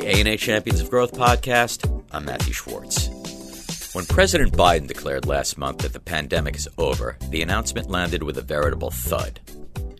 [0.00, 1.86] the ANA Champions of Growth podcast.
[2.10, 3.08] I'm Matthew Schwartz.
[3.94, 8.38] When President Biden declared last month that the pandemic is over, the announcement landed with
[8.38, 9.40] a veritable thud.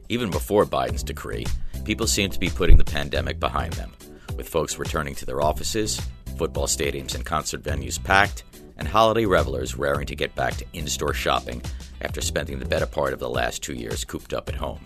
[0.09, 1.47] Even before Biden's decree,
[1.85, 3.93] people seemed to be putting the pandemic behind them,
[4.39, 6.01] with folks returning to their offices,
[6.39, 8.45] football stadiums and concert venues packed,
[8.79, 11.61] and holiday revelers raring to get back to in store shopping
[12.01, 14.81] after spending the better part of the last two years cooped up at home.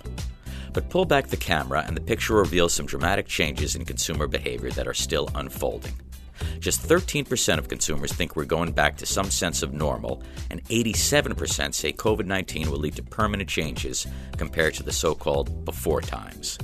[0.74, 4.70] But pull back the camera, and the picture reveals some dramatic changes in consumer behavior
[4.72, 5.94] that are still unfolding.
[6.58, 11.74] Just 13% of consumers think we're going back to some sense of normal, and 87%
[11.74, 14.06] say COVID 19 will lead to permanent changes
[14.36, 16.58] compared to the so called before times.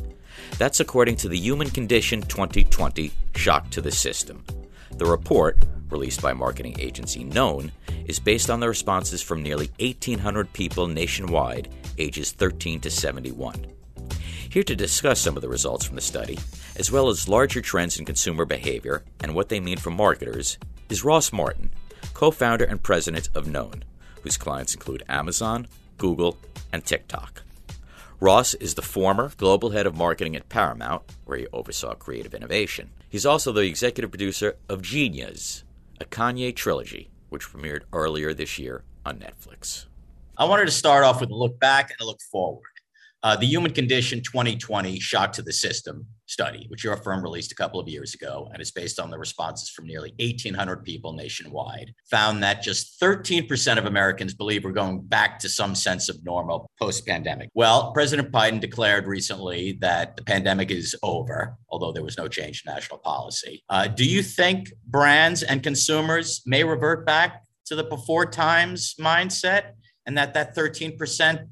[0.58, 4.44] That's according to the Human Condition 2020 Shock to the System.
[4.90, 7.70] The report, released by marketing agency Known,
[8.06, 13.79] is based on the responses from nearly 1,800 people nationwide, ages 13 to 71.
[14.50, 16.36] Here to discuss some of the results from the study,
[16.74, 21.04] as well as larger trends in consumer behavior and what they mean for marketers, is
[21.04, 21.70] Ross Martin,
[22.14, 23.84] co founder and president of Known,
[24.22, 26.36] whose clients include Amazon, Google,
[26.72, 27.44] and TikTok.
[28.18, 32.90] Ross is the former global head of marketing at Paramount, where he oversaw creative innovation.
[33.08, 35.62] He's also the executive producer of Genius,
[36.00, 39.86] a Kanye trilogy, which premiered earlier this year on Netflix.
[40.36, 42.69] I wanted to start off with a look back and a look forward.
[43.22, 47.54] Uh, the Human Condition 2020 Shock to the System study, which your firm released a
[47.54, 51.92] couple of years ago and is based on the responses from nearly 1,800 people nationwide,
[52.10, 56.70] found that just 13% of Americans believe we're going back to some sense of normal
[56.78, 57.50] post pandemic.
[57.52, 62.62] Well, President Biden declared recently that the pandemic is over, although there was no change
[62.64, 63.62] in national policy.
[63.68, 69.72] Uh, do you think brands and consumers may revert back to the before times mindset
[70.06, 71.46] and that that 13%?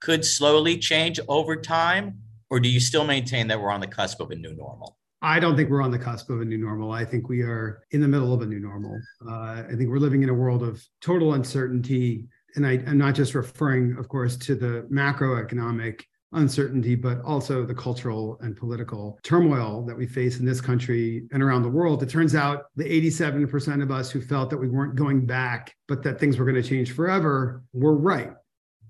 [0.00, 2.18] Could slowly change over time?
[2.48, 4.96] Or do you still maintain that we're on the cusp of a new normal?
[5.22, 6.92] I don't think we're on the cusp of a new normal.
[6.92, 9.00] I think we are in the middle of a new normal.
[9.28, 12.28] Uh, I think we're living in a world of total uncertainty.
[12.54, 16.02] And I, am not just referring, of course, to the macroeconomic
[16.32, 21.42] uncertainty, but also the cultural and political turmoil that we face in this country and
[21.42, 22.02] around the world.
[22.02, 26.02] It turns out the 87% of us who felt that we weren't going back, but
[26.02, 28.32] that things were going to change forever, were right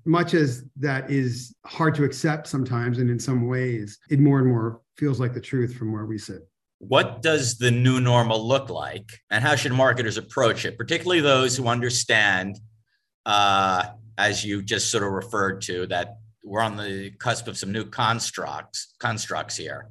[0.06, 4.49] much as that is hard to accept sometimes, and in some ways, it more and
[4.49, 6.49] more feels like the truth from where we sit.
[6.78, 11.56] What does the new normal look like, and how should marketers approach it, particularly those
[11.56, 12.59] who understand,
[13.25, 13.84] uh,
[14.19, 17.84] as you just sort of referred to, that we're on the cusp of some new
[17.84, 19.88] constructs constructs here,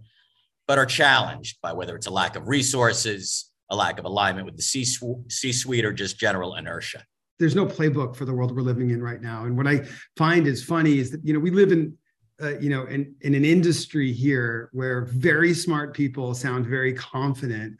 [0.67, 4.55] but are challenged by whether it's a lack of resources, a lack of alignment with
[4.55, 7.03] the C suite, or just general inertia
[7.39, 9.45] there's no playbook for the world we're living in right now.
[9.45, 9.85] And what I
[10.15, 11.97] find is funny is that you know we live in
[12.41, 17.77] uh, you know in, in an industry here where very smart people sound very confident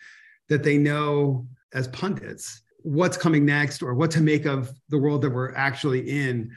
[0.49, 5.21] that they know as pundits what's coming next or what to make of the world
[5.23, 6.51] that we're actually in.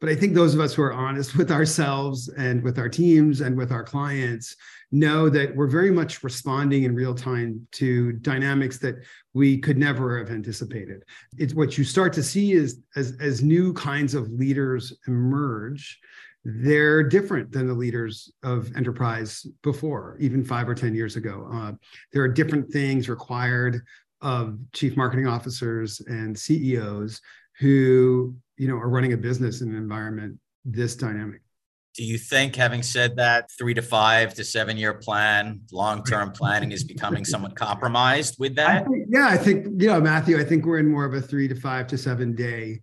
[0.00, 3.42] But I think those of us who are honest with ourselves and with our teams
[3.42, 4.56] and with our clients
[4.90, 8.96] know that we're very much responding in real time to dynamics that
[9.34, 11.04] we could never have anticipated.
[11.36, 16.00] It's what you start to see is as, as new kinds of leaders emerge,
[16.44, 21.46] they're different than the leaders of enterprise before, even five or 10 years ago.
[21.52, 21.72] Uh,
[22.12, 23.82] there are different things required
[24.22, 27.20] of chief marketing officers and CEOs
[27.58, 31.40] who you know are running a business in an environment this dynamic.
[31.96, 36.30] Do you think, having said that, three to five to seven year plan, long term
[36.40, 38.82] planning is becoming somewhat compromised with that?
[38.82, 41.20] I think, yeah, I think, you know, Matthew, I think we're in more of a
[41.20, 42.80] three to five to seven day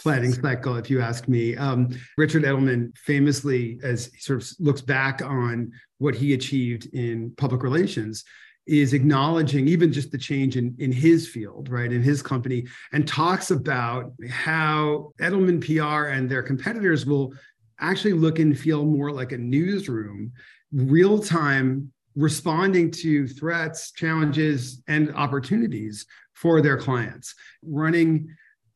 [0.00, 1.56] planning cycle, if you ask me.
[1.56, 7.32] Um, Richard Edelman famously, as he sort of looks back on what he achieved in
[7.36, 8.24] public relations,
[8.68, 13.08] is acknowledging even just the change in, in his field, right, in his company, and
[13.08, 17.32] talks about how Edelman PR and their competitors will
[17.80, 20.32] actually look and feel more like a newsroom,
[20.72, 26.04] real time responding to threats, challenges, and opportunities
[26.34, 27.34] for their clients.
[27.62, 28.28] Running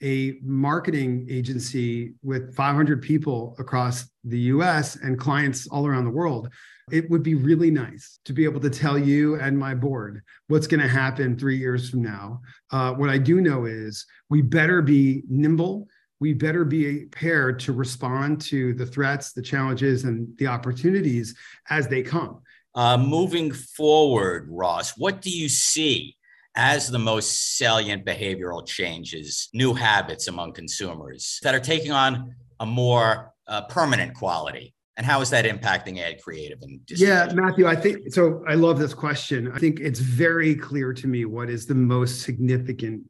[0.02, 6.48] a marketing agency with 500 people across the US and clients all around the world,
[6.90, 10.66] it would be really nice to be able to tell you and my board what's
[10.66, 12.40] going to happen three years from now.
[12.70, 15.86] Uh, what I do know is we better be nimble
[16.22, 21.34] we better be prepared to respond to the threats, the challenges, and the opportunities
[21.68, 22.40] as they come.
[22.76, 26.16] Uh, moving forward, Ross, what do you see
[26.54, 32.66] as the most salient behavioral changes, new habits among consumers that are taking on a
[32.66, 37.74] more uh, permanent quality And how is that impacting ad creative and Yeah, Matthew, I
[37.74, 38.44] think so.
[38.46, 39.50] I love this question.
[39.50, 43.02] I think it's very clear to me what is the most significant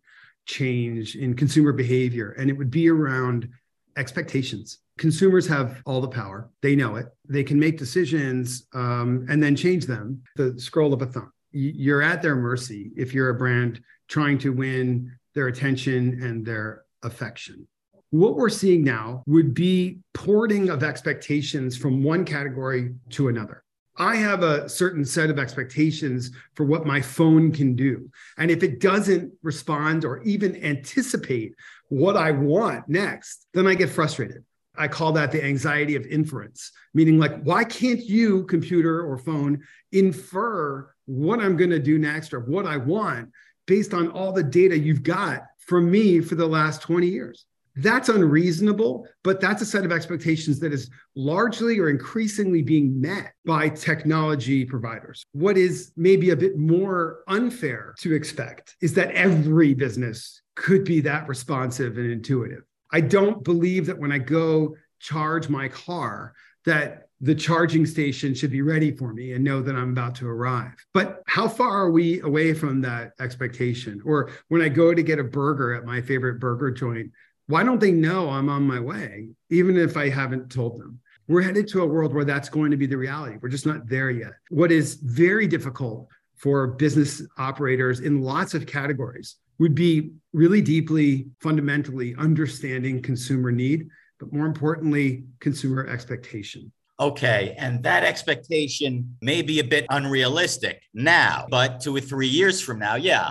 [0.46, 3.48] change in consumer behavior, and it would be around
[3.96, 4.78] expectations.
[4.98, 6.50] Consumers have all the power.
[6.60, 7.06] They know it.
[7.28, 10.22] They can make decisions um, and then change them.
[10.36, 11.32] The scroll of a thumb.
[11.50, 16.84] You're at their mercy if you're a brand trying to win their attention and their
[17.02, 17.66] affection.
[18.12, 23.64] What we're seeing now would be porting of expectations from one category to another.
[23.96, 28.10] I have a certain set of expectations for what my phone can do.
[28.36, 31.54] And if it doesn't respond or even anticipate
[31.88, 34.44] what I want next, then I get frustrated.
[34.76, 39.62] I call that the anxiety of inference, meaning like, why can't you, computer or phone,
[39.90, 43.30] infer what I'm going to do next or what I want
[43.66, 47.46] based on all the data you've got from me for the last 20 years?
[47.76, 53.32] That's unreasonable, but that's a set of expectations that is largely or increasingly being met
[53.46, 55.24] by technology providers.
[55.32, 61.00] What is maybe a bit more unfair to expect is that every business could be
[61.00, 62.62] that responsive and intuitive.
[62.90, 66.34] I don't believe that when I go charge my car,
[66.66, 70.28] that the charging station should be ready for me and know that I'm about to
[70.28, 70.74] arrive.
[70.92, 74.02] But how far are we away from that expectation?
[74.04, 77.12] Or when I go to get a burger at my favorite burger joint,
[77.46, 81.00] why don't they know I'm on my way, even if I haven't told them?
[81.28, 83.36] We're headed to a world where that's going to be the reality.
[83.40, 84.32] We're just not there yet.
[84.50, 91.26] What is very difficult for business operators in lots of categories would be really deeply,
[91.40, 93.88] fundamentally understanding consumer need,
[94.18, 96.72] but more importantly, consumer expectation.
[96.98, 97.54] Okay.
[97.58, 102.78] And that expectation may be a bit unrealistic now, but two or three years from
[102.78, 103.30] now, yeah,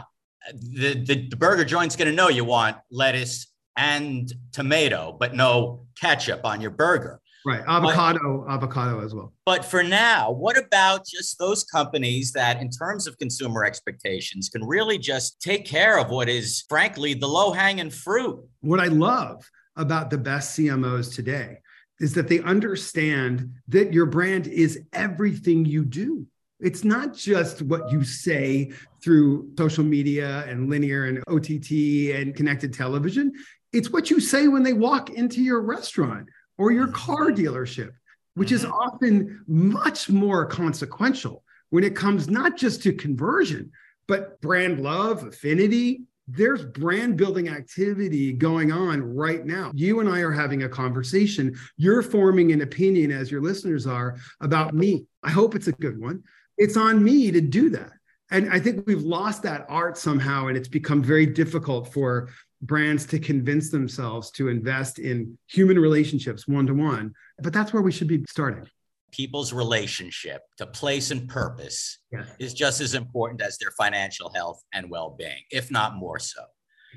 [0.54, 5.86] the, the, the burger joint's going to know you want lettuce and tomato, but no
[6.00, 7.20] ketchup on your burger.
[7.46, 7.64] Right.
[7.68, 9.34] Avocado, but, avocado as well.
[9.46, 14.64] But for now, what about just those companies that, in terms of consumer expectations, can
[14.64, 18.44] really just take care of what is, frankly, the low hanging fruit?
[18.60, 19.44] What I love
[19.76, 21.58] about the best CMOs today
[22.00, 26.28] is that they understand that your brand is everything you do.
[26.60, 28.72] It's not just what you say
[29.04, 31.72] through social media and linear and OTT
[32.16, 33.32] and connected television.
[33.74, 36.28] It's what you say when they walk into your restaurant
[36.58, 37.92] or your car dealership,
[38.36, 38.74] which is mm-hmm.
[38.74, 43.72] often much more consequential when it comes not just to conversion,
[44.08, 46.02] but brand love, affinity.
[46.28, 49.72] There's brand building activity going on right now.
[49.74, 51.58] You and I are having a conversation.
[51.78, 55.06] You're forming an opinion, as your listeners are, about me.
[55.24, 56.24] I hope it's a good one.
[56.58, 57.92] It's on me to do that.
[58.30, 62.30] And I think we've lost that art somehow, and it's become very difficult for
[62.62, 67.14] brands to convince themselves to invest in human relationships one to one.
[67.40, 68.68] But that's where we should be starting.
[69.12, 72.26] People's relationship to place and purpose yeah.
[72.40, 76.42] is just as important as their financial health and well being, if not more so.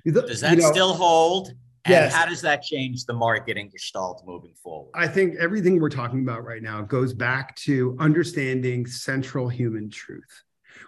[0.05, 1.49] Does that you know, still hold?
[1.87, 2.14] And yes.
[2.14, 4.90] how does that change the marketing gestalt moving forward?
[4.94, 10.43] I think everything we're talking about right now goes back to understanding central human truth,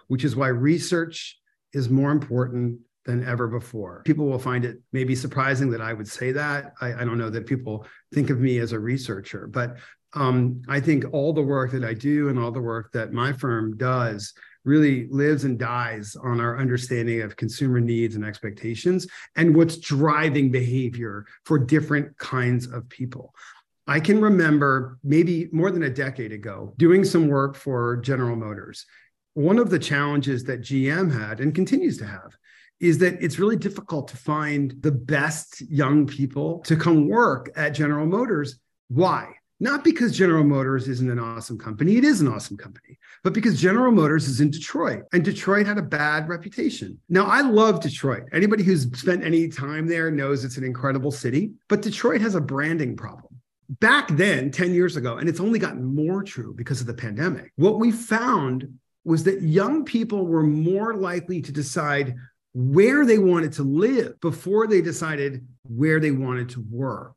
[0.07, 1.39] which is why research
[1.73, 4.03] is more important than ever before.
[4.05, 6.73] People will find it maybe surprising that I would say that.
[6.81, 9.77] I, I don't know that people think of me as a researcher, but
[10.13, 13.33] um, I think all the work that I do and all the work that my
[13.33, 14.33] firm does
[14.65, 20.51] really lives and dies on our understanding of consumer needs and expectations and what's driving
[20.51, 23.33] behavior for different kinds of people.
[23.87, 28.85] I can remember maybe more than a decade ago doing some work for General Motors.
[29.33, 32.35] One of the challenges that GM had and continues to have
[32.79, 37.69] is that it's really difficult to find the best young people to come work at
[37.69, 38.59] General Motors.
[38.89, 39.33] Why?
[39.59, 43.59] Not because General Motors isn't an awesome company, it is an awesome company, but because
[43.59, 46.99] General Motors is in Detroit and Detroit had a bad reputation.
[47.09, 48.23] Now, I love Detroit.
[48.31, 52.41] Anybody who's spent any time there knows it's an incredible city, but Detroit has a
[52.41, 53.33] branding problem.
[53.69, 57.51] Back then, 10 years ago, and it's only gotten more true because of the pandemic,
[57.55, 62.13] what we found was that young people were more likely to decide
[62.59, 67.13] where they wanted to live before they decided where they wanted to work.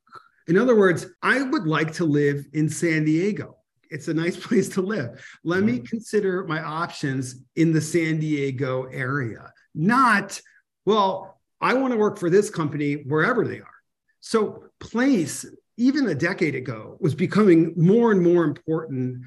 [0.48, 3.56] In other words, I would like to live in San Diego.
[3.88, 5.24] It's a nice place to live.
[5.42, 5.88] Let me mm.
[5.88, 10.38] consider my options in the San Diego area, not,
[10.84, 13.74] well, I want to work for this company wherever they are.
[14.20, 15.46] So, place,
[15.78, 19.22] even a decade ago, was becoming more and more important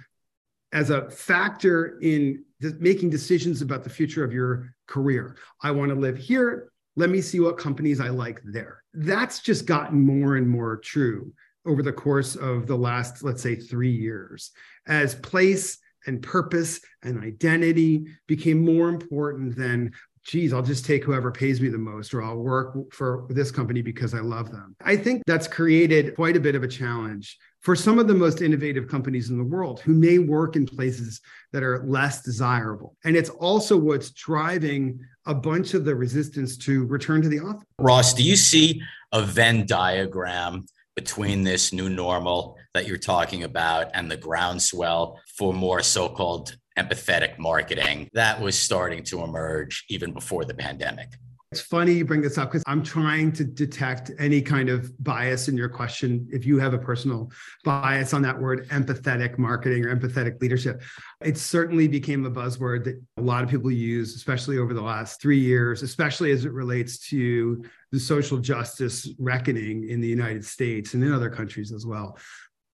[0.74, 2.44] as a factor in
[2.80, 5.38] making decisions about the future of your career.
[5.62, 6.72] I want to live here.
[6.96, 8.84] Let me see what companies I like there.
[8.94, 11.32] That's just gotten more and more true.
[11.66, 14.52] over the course of the last, let's say, three years
[14.88, 21.32] as place and purpose and identity became more important than geez, I'll just take whoever
[21.32, 24.76] pays me the most, or I'll work for this company because I love them.
[24.84, 28.42] I think that's created quite a bit of a challenge for some of the most
[28.42, 32.96] innovative companies in the world who may work in places that are less desirable.
[33.06, 37.64] And it's also what's driving a bunch of the resistance to return to the office.
[37.80, 40.66] Ross, do you see a Venn diagram
[40.96, 46.56] between this new normal that you're talking about and the groundswell for more so called
[46.78, 51.10] empathetic marketing that was starting to emerge even before the pandemic.
[51.54, 55.50] It's funny you bring this up because I'm trying to detect any kind of bias
[55.50, 56.28] in your question.
[56.32, 57.32] If you have a personal
[57.64, 60.82] bias on that word, empathetic marketing or empathetic leadership,
[61.22, 65.22] it certainly became a buzzword that a lot of people use, especially over the last
[65.22, 70.96] three years, especially as it relates to the social justice reckoning in the United States
[70.96, 72.18] and in other countries as well.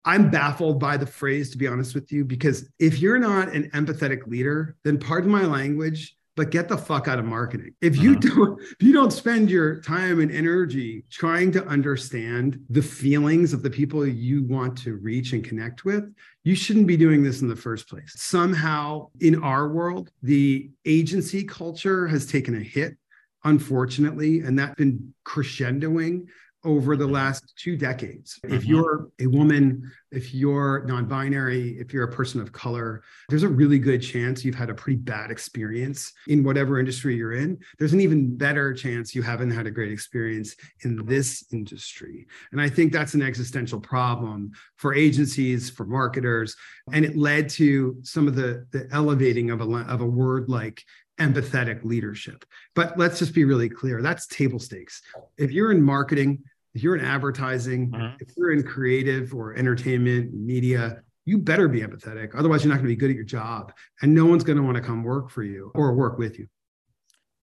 [0.05, 3.69] I'm baffled by the phrase, to be honest with you, because if you're not an
[3.71, 7.73] empathetic leader, then pardon my language, but get the fuck out of marketing.
[7.81, 8.35] If you uh-huh.
[8.35, 13.61] don't, if you don't spend your time and energy trying to understand the feelings of
[13.61, 16.05] the people you want to reach and connect with,
[16.45, 18.13] you shouldn't be doing this in the first place.
[18.15, 22.97] Somehow in our world, the agency culture has taken a hit
[23.43, 26.27] unfortunately, and that's been crescendoing
[26.63, 28.39] over the last two decades.
[28.43, 28.69] If mm-hmm.
[28.69, 33.47] you're a woman, if you're non binary, if you're a person of color, there's a
[33.47, 37.57] really good chance you've had a pretty bad experience in whatever industry you're in.
[37.77, 42.27] There's an even better chance you haven't had a great experience in this industry.
[42.51, 46.55] And I think that's an existential problem for agencies, for marketers.
[46.91, 50.83] And it led to some of the, the elevating of a, of a word like
[51.19, 52.45] empathetic leadership.
[52.75, 55.01] But let's just be really clear that's table stakes.
[55.37, 58.15] If you're in marketing, if you're in advertising, mm-hmm.
[58.19, 62.31] if you're in creative or entertainment, media, you better be empathetic.
[62.35, 63.73] Otherwise, you're not going to be good at your job.
[64.01, 66.47] And no one's going to want to come work for you or work with you.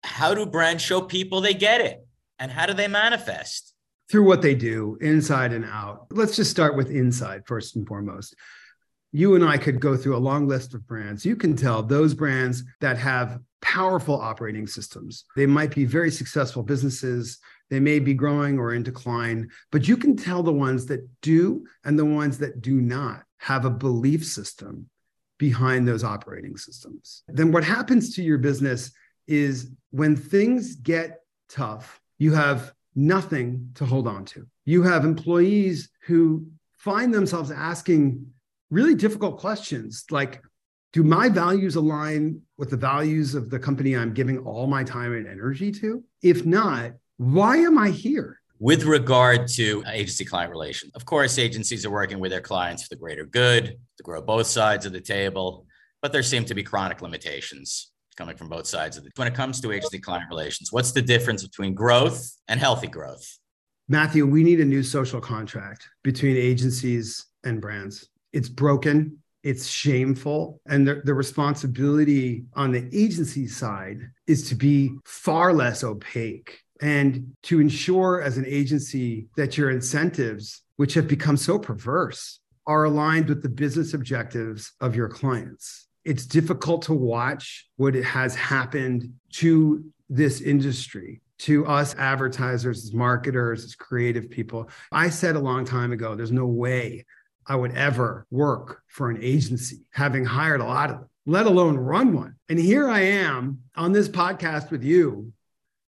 [0.02, 2.06] How do brands show people they get it?
[2.38, 3.74] And how do they manifest?
[4.10, 6.06] Through what they do, inside and out.
[6.10, 8.36] Let's just start with inside first and foremost
[9.16, 11.24] you and I could go through a long list of brands.
[11.24, 15.24] You can tell those brands that have powerful operating systems.
[15.34, 17.38] They might be very successful businesses.
[17.68, 21.66] They may be growing or in decline, but you can tell the ones that do
[21.84, 24.88] and the ones that do not have a belief system
[25.36, 27.24] behind those operating systems.
[27.26, 28.92] Then what happens to your business
[29.26, 34.46] is when things get tough, you have nothing to hold on to.
[34.64, 36.46] You have employees who
[36.78, 38.26] find themselves asking
[38.70, 40.40] really difficult questions like
[40.92, 45.12] do my values align with the values of the company I'm giving all my time
[45.12, 46.02] and energy to?
[46.22, 48.40] If not, why am I here?
[48.58, 52.88] With regard to agency client relations, of course, agencies are working with their clients for
[52.88, 55.66] the greater good, to grow both sides of the table,
[56.00, 59.12] but there seem to be chronic limitations coming from both sides of it.
[59.16, 63.38] When it comes to agency client relations, what's the difference between growth and healthy growth?
[63.88, 70.60] Matthew, we need a new social contract between agencies and brands it's broken, it's shameful.
[70.66, 77.32] And the, the responsibility on the agency side is to be far less opaque and
[77.44, 83.28] to ensure as an agency that your incentives, which have become so perverse, are aligned
[83.28, 85.86] with the business objectives of your clients.
[86.04, 93.62] It's difficult to watch what has happened to this industry to us advertisers, as marketers,
[93.62, 94.70] as creative people.
[94.90, 97.04] I said a long time ago, there's no way
[97.48, 101.76] I would ever work for an agency, having hired a lot of them, let alone
[101.76, 102.36] run one.
[102.48, 105.32] And here I am on this podcast with you.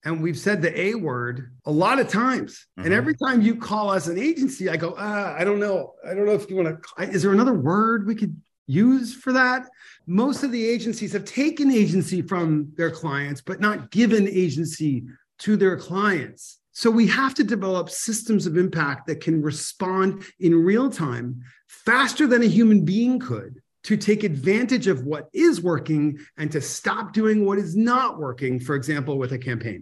[0.04, 2.68] And we've said the A word a lot of times.
[2.78, 2.86] Mm-hmm.
[2.86, 5.96] And every time you call us an agency, I go, ah, I don't know.
[6.06, 7.04] I don't know if you want to.
[7.10, 9.68] Is there another word we could use for that?
[10.06, 15.06] Most of the agencies have taken agency from their clients, but not given agency
[15.40, 16.60] to their clients.
[16.78, 22.28] So we have to develop systems of impact that can respond in real time faster
[22.28, 27.14] than a human being could to take advantage of what is working and to stop
[27.14, 29.82] doing what is not working, for example, with a campaign.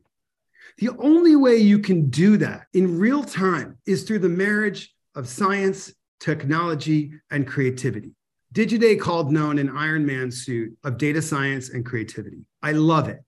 [0.77, 5.27] The only way you can do that in real time is through the marriage of
[5.27, 8.11] science, technology, and creativity.
[8.53, 12.45] Digiday called known an Iron Man suit of data science and creativity.
[12.63, 13.21] I love it.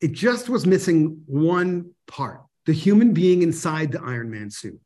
[0.00, 4.80] It just was missing one part the human being inside the Iron Man suit.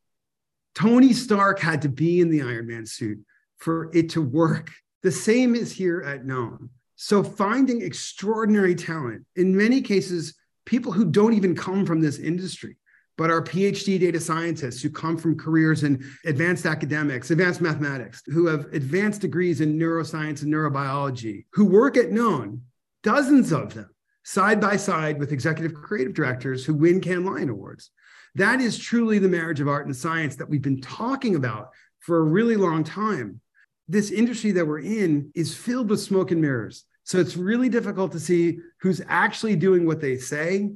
[0.74, 3.18] Tony Stark had to be in the Iron Man suit
[3.58, 4.70] for it to work.
[5.02, 6.70] The same is here at Known.
[6.96, 12.76] So, finding extraordinary talent, in many cases, people who don't even come from this industry,
[13.16, 18.46] but our PhD data scientists who come from careers in advanced academics, advanced mathematics, who
[18.46, 22.62] have advanced degrees in neuroscience and neurobiology, who work at Known,
[23.02, 23.90] dozens of them,
[24.26, 27.90] side by side with executive creative directors who win Cannes Lion Awards.
[28.34, 32.18] That is truly the marriage of art and science that we've been talking about for
[32.18, 33.40] a really long time.
[33.86, 36.86] This industry that we're in is filled with smoke and mirrors.
[37.04, 40.72] So it's really difficult to see who's actually doing what they say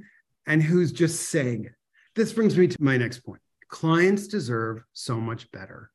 [0.47, 1.73] and who's just saying it.
[2.15, 3.41] This brings me to my next point.
[3.69, 5.91] Clients deserve so much better.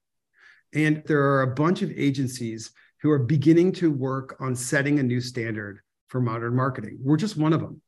[0.74, 2.72] And there are a bunch of agencies
[3.02, 5.80] who are beginning to work on setting a new standard
[6.16, 6.98] for modern marketing.
[7.02, 7.82] We're just one of them.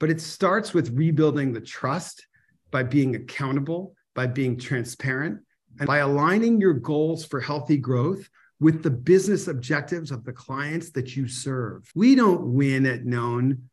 [0.00, 2.26] But it starts with rebuilding the trust
[2.70, 5.40] by being accountable, by being transparent,
[5.78, 8.26] and by aligning your goals for healthy growth
[8.58, 11.86] with the business objectives of the clients that you serve.
[11.94, 13.68] We don't win at Known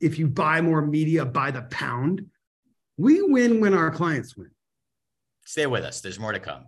[0.00, 2.26] if you buy more media by the pound.
[2.98, 4.52] We win when our clients win.
[5.44, 6.66] Stay with us, there's more to come.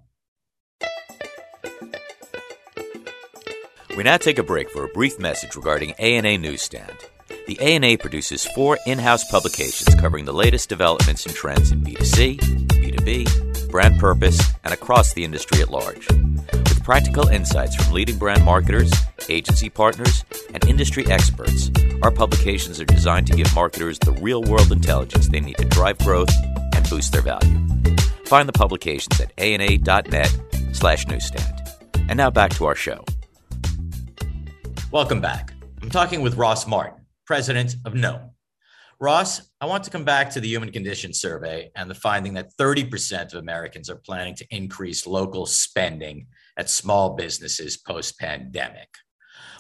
[3.95, 6.97] We now take a break for a brief message regarding ANA Newsstand.
[7.47, 12.39] The ANA produces four in house publications covering the latest developments and trends in B2C,
[12.69, 16.09] B2B, brand purpose, and across the industry at large.
[16.09, 18.91] With practical insights from leading brand marketers,
[19.29, 21.71] agency partners, and industry experts,
[22.03, 25.99] our publications are designed to give marketers the real world intelligence they need to drive
[25.99, 26.33] growth
[26.75, 27.61] and boost their value.
[28.25, 30.35] Find the publications at ana.net
[30.73, 31.61] slash newsstand.
[32.09, 33.05] And now back to our show.
[34.93, 35.55] Welcome back.
[35.81, 38.33] I'm talking with Ross Martin, president of Known.
[39.01, 42.51] Ross, I want to come back to the Human Condition Survey and the finding that
[42.61, 46.27] 30% of Americans are planning to increase local spending
[46.59, 48.91] at small businesses post pandemic.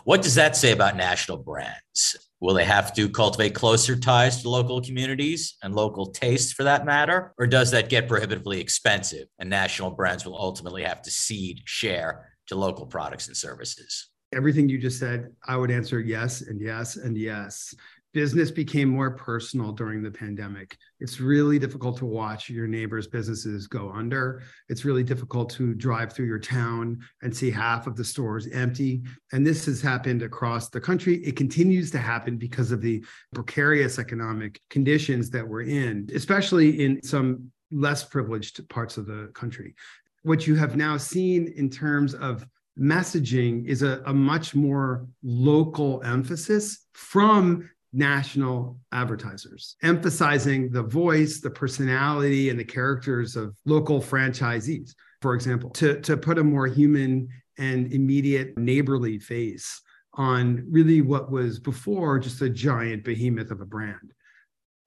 [0.04, 2.28] What does that say about national brands?
[2.40, 6.84] Will they have to cultivate closer ties to local communities and local tastes for that
[6.84, 7.32] matter?
[7.38, 12.34] Or does that get prohibitively expensive and national brands will ultimately have to cede share
[12.48, 14.11] to local products and services?
[14.32, 17.74] Everything you just said, I would answer yes and yes and yes.
[18.14, 20.76] Business became more personal during the pandemic.
[21.00, 24.42] It's really difficult to watch your neighbors' businesses go under.
[24.68, 29.02] It's really difficult to drive through your town and see half of the stores empty.
[29.32, 31.24] And this has happened across the country.
[31.24, 33.02] It continues to happen because of the
[33.34, 39.74] precarious economic conditions that we're in, especially in some less privileged parts of the country.
[40.22, 42.46] What you have now seen in terms of
[42.78, 51.50] messaging is a, a much more local emphasis from national advertisers, emphasizing the voice, the
[51.50, 57.28] personality, and the characters of local franchisees, for example, to, to put a more human
[57.58, 59.82] and immediate neighborly face
[60.14, 64.12] on really what was before just a giant behemoth of a brand.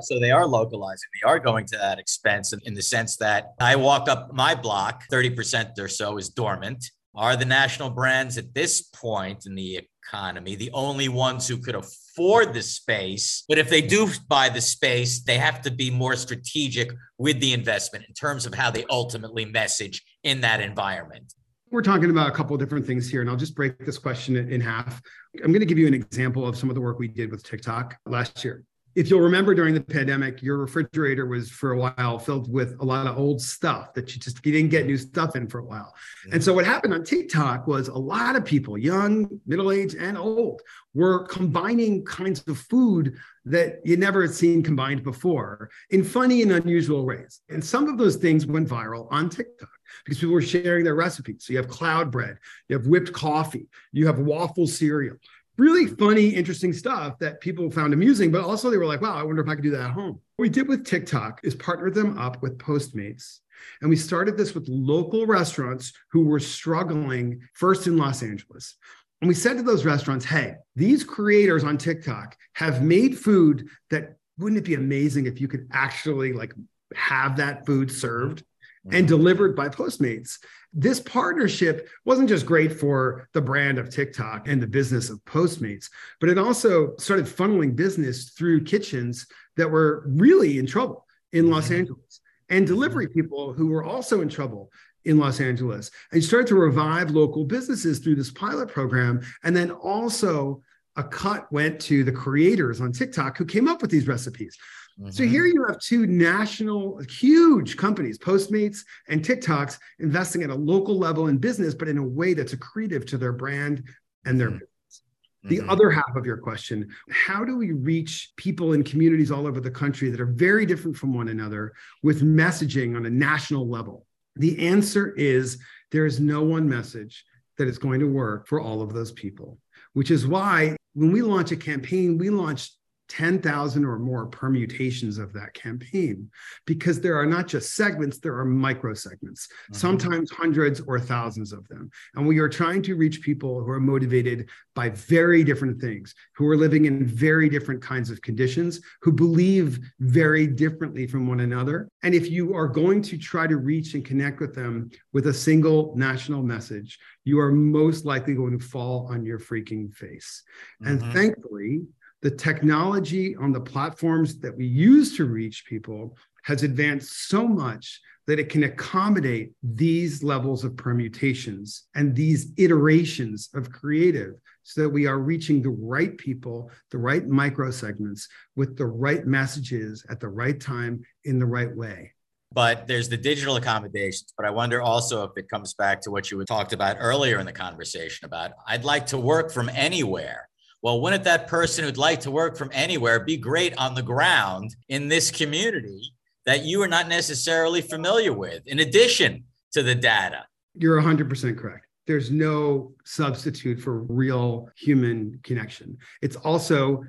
[0.02, 1.08] So they are localizing.
[1.22, 5.04] They are going to that expense in the sense that I walk up my block,
[5.10, 6.84] 30% or so is dormant.
[7.16, 11.76] Are the national brands at this point in the economy the only ones who could
[11.76, 13.46] afford the space?
[13.48, 17.54] But if they do buy the space, they have to be more strategic with the
[17.54, 21.34] investment in terms of how they ultimately message in that environment.
[21.72, 24.36] We're talking about a couple of different things here, and I'll just break this question
[24.36, 25.02] in half.
[25.42, 27.44] I'm going to give you an example of some of the work we did with
[27.44, 32.18] TikTok last year if you'll remember during the pandemic, your refrigerator was for a while
[32.18, 35.36] filled with a lot of old stuff that you just you didn't get new stuff
[35.36, 35.94] in for a while.
[36.32, 40.62] And so what happened on TikTok was a lot of people, young, middle-aged, and old,
[40.94, 46.54] were combining kinds of food that you never had seen combined before in funny and
[46.54, 47.42] unusual ways.
[47.50, 49.70] And some of those things went viral on TikTok
[50.06, 51.44] because people were sharing their recipes.
[51.46, 52.38] So you have cloud bread,
[52.70, 55.18] you have whipped coffee, you have waffle cereal
[55.58, 59.24] really funny, interesting stuff that people found amusing, but also they were like, wow, I
[59.24, 60.20] wonder if I could do that at home.
[60.36, 63.40] What we did with TikTok is partner them up with Postmates.
[63.82, 68.76] And we started this with local restaurants who were struggling first in Los Angeles.
[69.22, 74.18] And we said to those restaurants, hey, these creators on TikTok have made food that
[74.38, 76.54] wouldn't it be amazing if you could actually like
[76.94, 78.44] have that food served
[78.92, 80.38] and delivered by Postmates.
[80.74, 85.90] This partnership wasn't just great for the brand of TikTok and the business of Postmates,
[86.20, 89.26] but it also started funneling business through kitchens
[89.58, 91.76] that were really in trouble in Los mm-hmm.
[91.76, 94.72] Angeles and delivery people who were also in trouble
[95.06, 99.22] in Los Angeles and started to revive local businesses through this pilot program.
[99.44, 100.62] And then also
[100.96, 104.58] a cut went to the creators on TikTok who came up with these recipes.
[105.00, 105.12] Mm-hmm.
[105.12, 108.80] So here you have two national, huge companies, Postmates
[109.10, 113.06] and TikToks, investing at a local level in business, but in a way that's accretive
[113.08, 113.84] to their brand
[114.26, 114.60] and their mm-hmm.
[114.60, 115.02] business.
[115.44, 115.70] The mm-hmm.
[115.70, 119.70] other half of your question how do we reach people in communities all over the
[119.70, 124.08] country that are very different from one another with messaging on a national level?
[124.38, 125.60] The answer is
[125.92, 127.24] there is no one message
[127.58, 129.60] that is going to work for all of those people,
[129.94, 132.72] which is why when we launch a campaign, we launch
[133.08, 136.30] 10,000 or more permutations of that campaign
[136.66, 139.76] because there are not just segments, there are micro segments, mm-hmm.
[139.76, 141.90] sometimes hundreds or thousands of them.
[142.16, 146.48] And we are trying to reach people who are motivated by very different things, who
[146.48, 151.88] are living in very different kinds of conditions, who believe very differently from one another.
[152.04, 155.34] And if you are going to try to reach and connect with them with a
[155.34, 160.44] single national message, you are most likely going to fall on your freaking face.
[160.82, 160.92] Mm-hmm.
[160.92, 161.82] And thankfully,
[162.26, 168.02] the technology on the platforms that we use to reach people has advanced so much
[168.26, 174.34] that it can accommodate these levels of permutations and these iterations of creative
[174.64, 179.28] so that we are reaching the right people, the right micro segments with the right
[179.28, 182.12] messages at the right time in the right way.
[182.52, 184.34] But there's the digital accommodations.
[184.36, 187.38] But I wonder also if it comes back to what you had talked about earlier
[187.38, 190.50] in the conversation about I'd like to work from anywhere.
[190.86, 194.76] Well, wouldn't that person who'd like to work from anywhere be great on the ground
[194.88, 196.14] in this community
[196.46, 200.46] that you are not necessarily familiar with, in addition to the data?
[200.76, 201.88] You're 100% correct.
[202.06, 205.98] There's no substitute for real human connection.
[206.22, 207.04] It's also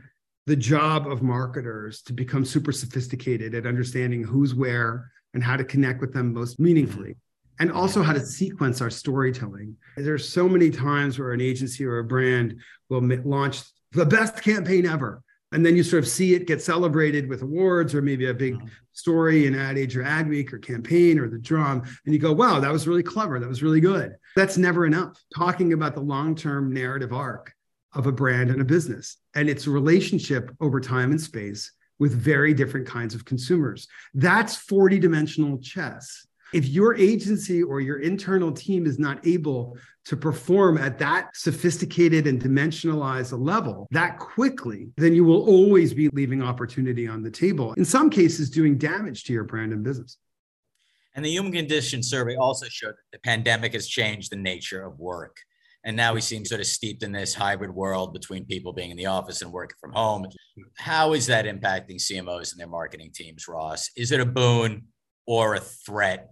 [0.46, 5.64] the job of marketers to become super sophisticated at understanding who's where and how to
[5.64, 7.16] connect with them most meaningfully
[7.58, 9.76] and also how to sequence our storytelling.
[9.96, 14.86] There's so many times where an agency or a brand will launch the best campaign
[14.86, 15.22] ever.
[15.52, 18.56] And then you sort of see it get celebrated with awards or maybe a big
[18.92, 21.82] story in Ad Age or Ad Week or campaign or the drum.
[22.04, 23.38] And you go, wow, that was really clever.
[23.38, 24.16] That was really good.
[24.34, 25.22] That's never enough.
[25.34, 27.52] Talking about the long term narrative arc
[27.94, 32.52] of a brand and a business and its relationship over time and space with very
[32.52, 33.88] different kinds of consumers.
[34.14, 40.16] That's 40 dimensional chess if your agency or your internal team is not able to
[40.16, 46.42] perform at that sophisticated and dimensionalized level that quickly, then you will always be leaving
[46.42, 47.72] opportunity on the table.
[47.74, 50.18] In some cases, doing damage to your brand and business.
[51.14, 54.98] And the Human Condition Survey also showed that the pandemic has changed the nature of
[54.98, 55.38] work.
[55.82, 58.96] And now we seem sort of steeped in this hybrid world between people being in
[58.96, 60.26] the office and working from home.
[60.76, 63.90] How is that impacting CMOs and their marketing teams, Ross?
[63.96, 64.88] Is it a boon
[65.26, 66.30] or a threat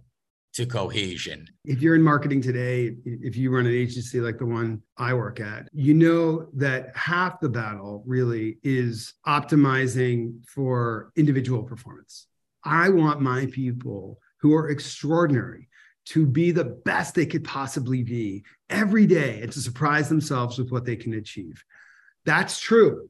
[0.55, 1.47] to cohesion.
[1.65, 5.41] If you're in marketing today, if you run an agency like the one I work
[5.41, 12.27] at, you know that half the battle really is optimizing for individual performance.
[12.63, 15.67] I want my people who are extraordinary
[16.05, 20.71] to be the best they could possibly be every day and to surprise themselves with
[20.71, 21.63] what they can achieve.
[22.23, 23.09] That's true.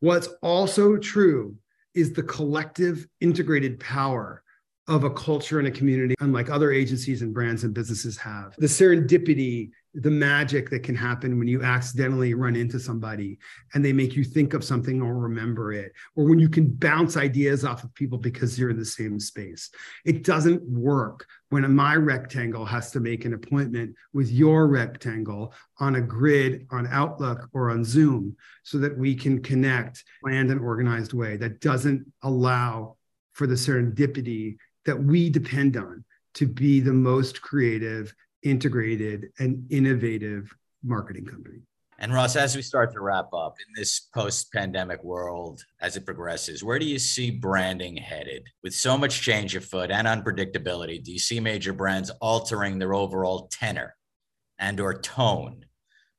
[0.00, 1.56] What's also true
[1.92, 4.43] is the collective integrated power
[4.86, 8.54] of a culture and a community, unlike other agencies and brands and businesses have.
[8.58, 13.38] The serendipity, the magic that can happen when you accidentally run into somebody
[13.72, 17.16] and they make you think of something or remember it, or when you can bounce
[17.16, 19.70] ideas off of people because you're in the same space.
[20.04, 25.94] It doesn't work when my rectangle has to make an appointment with your rectangle on
[25.94, 31.14] a grid on Outlook or on Zoom so that we can connect planned and organized
[31.14, 32.96] way that doesn't allow
[33.32, 40.52] for the serendipity that we depend on to be the most creative, integrated, and innovative
[40.82, 41.60] marketing company.
[41.98, 46.04] And Ross, as we start to wrap up in this post pandemic world, as it
[46.04, 48.48] progresses, where do you see branding headed?
[48.64, 53.48] With so much change afoot and unpredictability, do you see major brands altering their overall
[53.50, 53.94] tenor
[54.58, 55.64] and or tone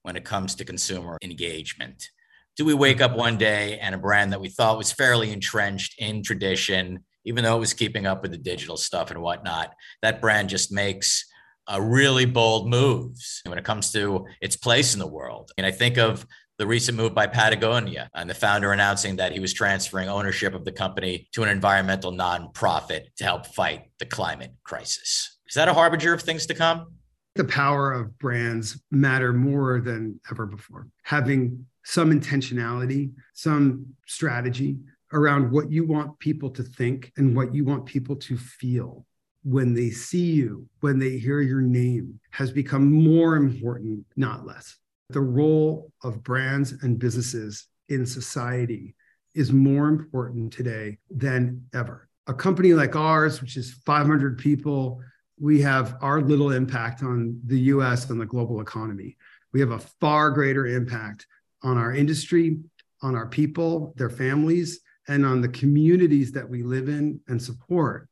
[0.03, 2.09] when it comes to consumer engagement?
[2.55, 5.95] Do we wake up one day and a brand that we thought was fairly entrenched
[5.99, 10.21] in tradition even though it was keeping up with the digital stuff and whatnot, that
[10.21, 11.25] brand just makes
[11.67, 15.51] a really bold moves when it comes to its place in the world.
[15.57, 16.25] And I think of
[16.57, 20.63] the recent move by Patagonia and the founder announcing that he was transferring ownership of
[20.63, 25.37] the company to an environmental nonprofit to help fight the climate crisis.
[25.47, 26.93] Is that a harbinger of things to come?
[27.35, 30.87] The power of brands matter more than ever before.
[31.03, 34.77] Having some intentionality, some strategy,
[35.15, 39.05] around what you want people to think and what you want people to feel
[39.43, 44.77] when they see you, when they hear your name, has become more important, not less.
[45.09, 48.95] The role of brands and businesses in society
[49.35, 52.09] is more important today than ever.
[52.27, 54.99] A company like ours, which is 500 people,
[55.39, 59.15] we have our little impact on the US and the global economy.
[59.53, 61.27] We have a far greater impact
[61.61, 62.57] on our industry,
[63.03, 68.07] on our people, their families, and on the communities that we live in and support,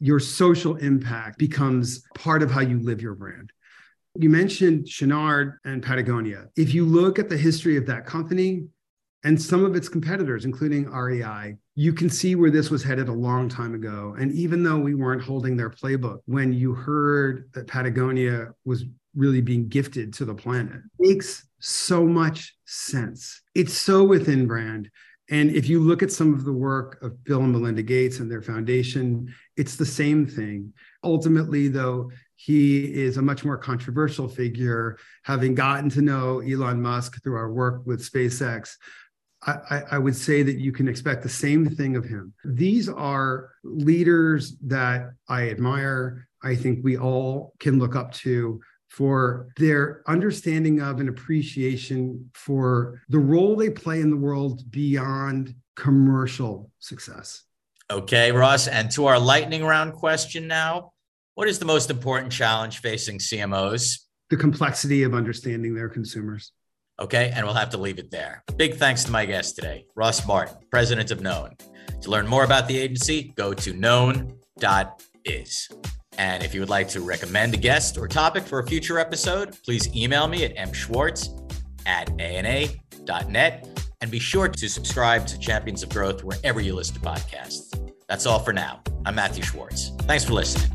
[0.00, 3.52] your social impact becomes part of how you live your brand.
[4.18, 6.48] You mentioned Chouinard and Patagonia.
[6.56, 8.66] If you look at the history of that company
[9.24, 13.12] and some of its competitors, including REI, you can see where this was headed a
[13.12, 14.14] long time ago.
[14.18, 19.40] And even though we weren't holding their playbook, when you heard that Patagonia was really
[19.40, 23.40] being gifted to the planet, makes so much sense.
[23.54, 24.90] It's so within brand.
[25.30, 28.30] And if you look at some of the work of Bill and Melinda Gates and
[28.30, 30.72] their foundation, it's the same thing.
[31.04, 37.22] Ultimately, though, he is a much more controversial figure, having gotten to know Elon Musk
[37.22, 38.76] through our work with SpaceX.
[39.44, 42.32] I, I, would say that you can expect the same thing of him.
[42.44, 46.28] These are leaders that I admire.
[46.44, 48.60] I think we all can look up to
[48.92, 55.54] for their understanding of and appreciation for the role they play in the world beyond
[55.76, 57.44] commercial success.
[57.90, 58.68] Okay, Ross.
[58.68, 60.92] And to our lightning round question now
[61.34, 64.00] what is the most important challenge facing CMOs?
[64.28, 66.52] The complexity of understanding their consumers.
[67.00, 68.44] Okay, and we'll have to leave it there.
[68.56, 71.56] Big thanks to my guest today, Ross Martin, president of Known.
[72.02, 74.38] To learn more about the agency, go to known.biz.
[76.22, 79.60] And if you would like to recommend a guest or topic for a future episode,
[79.64, 81.26] please email me at mschwartz
[81.84, 83.82] at ana.net.
[84.00, 87.92] And be sure to subscribe to Champions of Growth wherever you listen to podcasts.
[88.06, 88.82] That's all for now.
[89.04, 89.90] I'm Matthew Schwartz.
[90.02, 90.70] Thanks for listening.